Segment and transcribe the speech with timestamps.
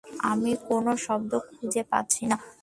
[0.23, 2.37] আমি কোনো শব্দ খুজে পাচ্ছি না।